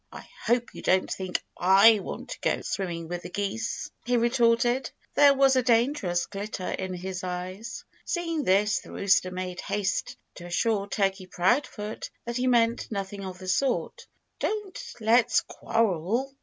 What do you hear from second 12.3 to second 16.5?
he meant nothing of the sort. "Don't let's quarrel!"